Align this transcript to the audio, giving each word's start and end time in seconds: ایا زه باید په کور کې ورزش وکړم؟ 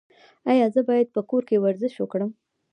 ایا 0.51 0.67
زه 0.75 0.81
باید 0.89 1.07
په 1.15 1.21
کور 1.29 1.41
کې 1.49 1.57
ورزش 1.63 1.93
وکړم؟ 1.97 2.31